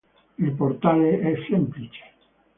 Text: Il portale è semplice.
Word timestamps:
Il 0.39 0.53
portale 0.55 1.19
è 1.19 1.33
semplice. 1.47 2.01